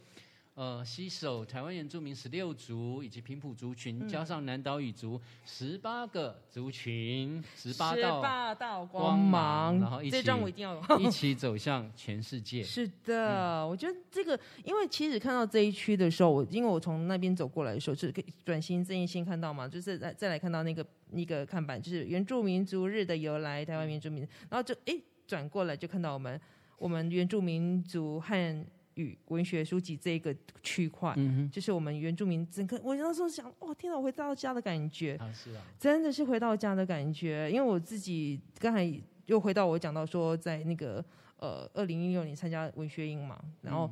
[0.57, 10.81] 呃，西首台湾原住民十六族以及平埔族群，嗯加上南岛语族十八个族群，十八十道八道光光芒芒，然后一起这张我一定要。
[10.97, 12.63] 一起走向全世界。
[12.63, 26.41] 是的，我觉得这个，因为其实看到这一区的时候，我因为我从那边走过来的时候，是可以转型正义先看到嘛，就是再再来看到那个那个看板，就是原住民族日的由来，台湾原住民，然后就诶转过来就看到我们
[26.79, 28.65] 我们原住民族汉
[28.97, 31.13] 语文学书籍这一个区块。
[31.15, 37.49] 嗯就是我们原住民整个，我那时候想，哇，天哪，我回到家的感觉，，啊是啊，真的是回到家的感觉。
[37.49, 38.85] 因为我自己刚才
[39.27, 41.03] 又回到我讲到说，在那个
[41.37, 43.89] 呃二零一六年参加文学营嘛，然后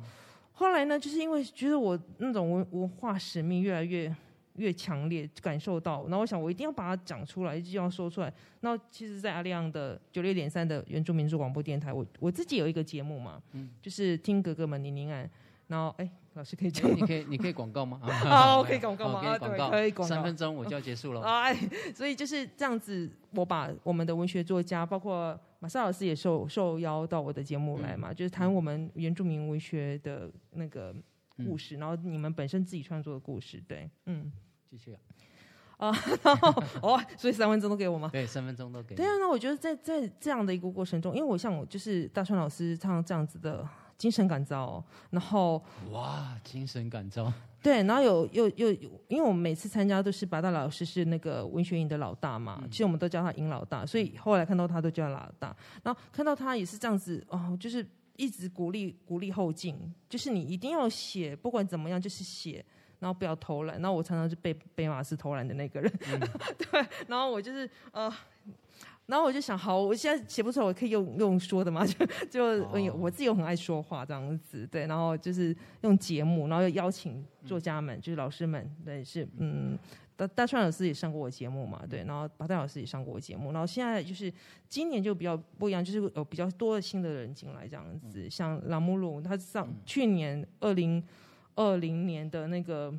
[0.52, 4.14] 后来呢，就是因为觉得我那种文文化使命越来越
[4.56, 8.32] 越强烈，感受到，然后我想我一定要把它讲出来，一定要说出来。
[8.60, 13.42] 那其实，在阿亮的九六点三的原住民族广播电台，我我自己有一个节目嘛，
[13.80, 15.28] 就是听哥哥们宁宁案，
[15.68, 18.00] 然后哎，老师可以讲你可以你可以广告吗？
[18.04, 19.20] 啊，我可以广告吗？
[19.38, 20.14] 广告，可以广告。
[20.14, 21.20] 三分钟我就要结束了。
[21.26, 21.54] 哎，
[21.94, 30.94] 所以就是这样子，我把我们的文学作家，包括马萨老师也受受邀到我的节目来嘛，就是谈我们原住民文学的那个
[31.44, 34.30] 故事，然后你们本身自己创作的故事，对，嗯，
[34.68, 34.96] 继续
[35.76, 35.92] 啊，
[36.80, 38.08] 哦，所以三分钟都给我吗？
[38.10, 39.06] 对，三分钟都给你对。
[39.06, 47.30] 啊，那我觉得在在这样的一个过程中，因为我像我就是大川老师唱这样子的精神感召，然后哇，精神感召，
[47.62, 48.72] 对，然后有又又
[49.08, 57.86] 因为我们每次参加都是八大老师是那个文学营的老大嘛，其实我们都叫他尹老大，所以后来看到他都叫老大，然后看到他也是这样子哦，就是
[58.16, 59.76] 一直鼓励鼓励后进，
[60.08, 62.64] 就是你一定要写，不管怎么样就是写。
[62.98, 65.92] 然后不要偷懒，然后我常常是被被马斯偷懒的那个人，
[66.70, 68.12] 对，然后我就是呃，
[69.06, 79.78] 然后我就想，好，我现在写不出来，我可以用用说的嘛， 就就、哦我自己又很爱说话这样子，对，然后就是用节目，然后又邀请作家们，就是老师们，对，是嗯，
[80.16, 84.32] 大大川老师也上过我节目嘛，对，然后巴代老师也上过我节目，然后现在就是
[84.68, 91.02] 今年就比较不一样，就是有比较多的新的人进来这样子，像朗姆鲁，他上去年二零
[91.56, 92.94] 二零年的那个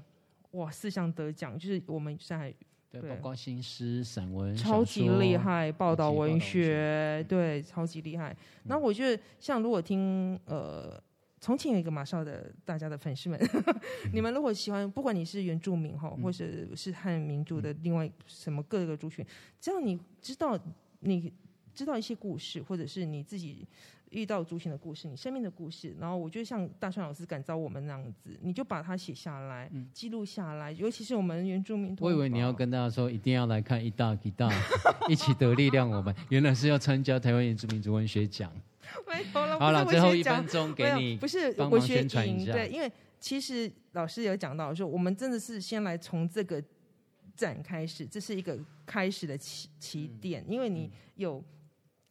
[0.52, 2.54] 哇四项得奖，就是我们现在
[2.90, 8.36] 对，对包括新诗、散文、超级厉，害，报道文学，对，超级厉害。
[8.66, 11.02] 然后我觉得，像如果听呃，
[11.40, 13.40] 重庆有一个马少的大家的粉丝们，
[14.12, 16.46] 你们如果喜欢，不管你是原住民哈，或者
[16.76, 19.26] 是汉民族的另外什么各个族群，
[19.60, 20.58] 只要你知道
[21.02, 21.32] 你
[21.76, 23.68] 知道一些故事，或者是你自己。
[24.12, 31.96] 遇到族群的故事，你生命的故事，然后我觉得像大川老师感召我们那样子，你就把它写下来，记录下来，尤其是我们原住民。
[32.00, 34.50] 我以为你要跟大家说，一定要来看一大一大，
[35.10, 35.90] 一起得力量。
[35.90, 38.52] 我们原来是要参加台湾原住民族文学奖。
[39.06, 42.90] 没有了，好了，最后一分钟给你，不是帮忙文学宣传一下对，因为
[43.20, 46.64] 其实老师有讲到说，我们真的是先来从这个
[47.36, 51.44] 展开始，这是一个开始的起起点，因为你有。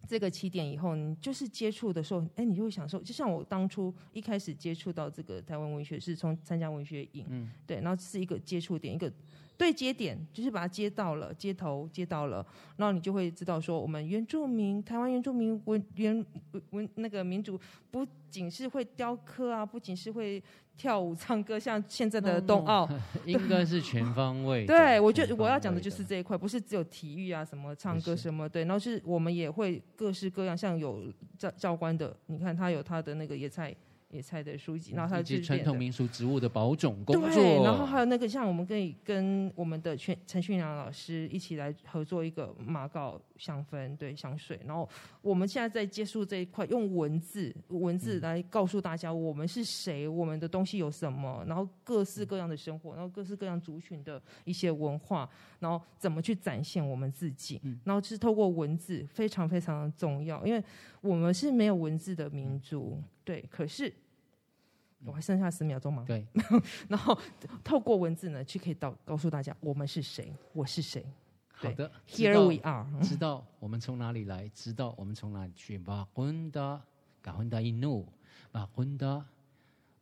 [0.06, 3.02] 这个起点以后，你就是接触的时候，哎，你就会享受。
[3.02, 9.12] 就像我当初一开始接触到这个台湾文学，是从参加文学营，嗯对，然后是一个接触点，一个
[9.58, 12.44] 对接点，就是把它接到了，接头接到了，
[12.76, 16.24] 然后你就会知道说，我们原住民，台湾原住民文原
[16.70, 17.58] 文那个民族，
[17.90, 20.42] 不仅是会雕刻啊，不仅是会
[20.76, 22.86] 跳舞唱歌，像现在的冬奥，
[23.24, 24.66] 应该是全方位。
[24.66, 33.74] 对我觉得我要讲的就是这一块，不是只有体育啊，什么唱歌什么对，然后是我们也会各式各样，像有教教官的，你看他有他的那个野菜
[34.10, 37.30] 野菜的书籍，然后他以及就是传统民俗植物的保种工作。
[37.30, 44.88] 对，然后还有那个像我们可以跟我们的陈陈训良老师一起来合作一个马告香氛对香水，然后
[45.22, 55.28] 我们现在在接触这一块，用文字文字来告诉大家我们是谁，我们的东西有什么，然后各式各样的生活，然后各式各样族群的一些文化，
[55.58, 60.62] 然后怎么去展现我们自己，然后是透过文字非常非常的重要，因为
[61.00, 63.92] 我们是没有文字的民族，对，可是。
[65.04, 66.02] 我还剩下十秒钟吗？
[66.04, 66.26] 对，
[66.88, 67.16] 然后
[67.62, 71.04] 透过文字呢，去可以到告诉大家我们是谁，我是谁。
[71.66, 73.02] 好的知 Here 道 we are。
[73.02, 75.78] 知道我们从哪里来，知道我们从哪里去。
[75.78, 76.80] 把混的，
[77.22, 78.06] 把混的一怒，
[78.50, 79.24] 把混的，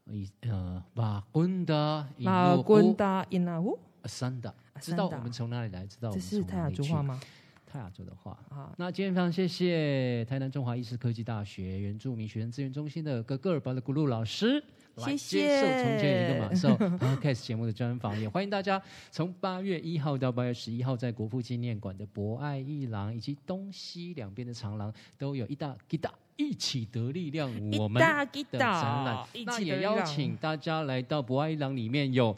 [0.06, 7.20] 一呃，把混的一马怒滚达伊那乌，三的，啊知道我们从哪里来，知道我们这是泰雅从哪里去族话吗？
[7.66, 8.38] 泰雅族的话。
[8.50, 14.62] 啊，那今天非常谢谢台南中华医师科技大学原住民学生资源中心的格格尔巴的古鲁老师。
[14.97, 16.68] 来接受从前一个马少
[16.99, 18.80] Podcast 节目的专访，也欢迎大家
[19.11, 32.36] 从八月一号到八月十一号，在国父纪念馆的博爱一廊以及东西两边的长廊，都有一大一大一起得力量，我们的展览那也邀请大家来到博爱一廊里面有。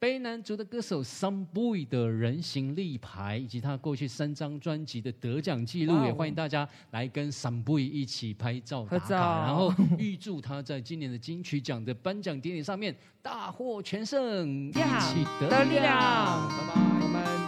[0.00, 16.56] 卑南族的歌手 Some Boy 的人形立牌，以及他过去三张专辑的得奖记录，也欢迎大家来跟 Some Boy 一起拍照打卡，然后预祝他在今年的金曲奖的颁奖典礼上面大获全胜， 一起得得力力量，拜
[17.00, 17.47] 拜拜。